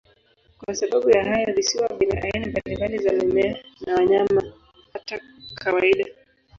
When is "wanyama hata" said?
3.95-5.19